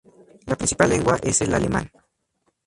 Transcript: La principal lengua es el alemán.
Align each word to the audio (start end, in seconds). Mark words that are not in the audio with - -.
La 0.47 0.55
principal 0.55 0.89
lengua 0.89 1.19
es 1.21 1.41
el 1.41 1.53
alemán. 1.53 1.91